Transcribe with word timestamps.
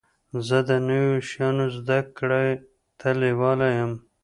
زه 0.47 0.57
د 0.69 0.71
نوو 0.87 1.13
شیانو 1.29 1.65
زده 1.77 1.99
کړي 2.17 2.49
ته 2.99 3.09
لېواله 3.21 3.67
يم. 3.77 3.91